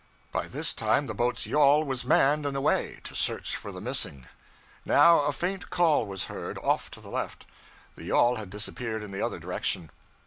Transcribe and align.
By 0.31 0.47
this 0.47 0.73
time 0.73 1.05
the 1.05 1.13
boat's 1.13 1.45
yawl 1.45 1.83
was 1.83 2.03
manned 2.03 2.47
and 2.47 2.57
away, 2.57 2.99
to 3.03 3.13
search 3.13 3.55
for 3.55 3.71
the 3.71 3.79
missing. 3.79 4.25
Now 4.83 5.19
a 5.25 5.31
faint 5.31 5.69
call 5.69 6.07
was 6.07 6.25
heard, 6.25 6.57
off 6.63 6.89
to 6.97 6.99
the 6.99 7.11
left. 7.11 7.45
The 7.95 8.05
yawl 8.05 8.37
had 8.37 8.49
disappeared 8.49 9.03
in 9.03 9.11
the 9.11 9.21
other 9.21 9.37
direction. 9.37 9.91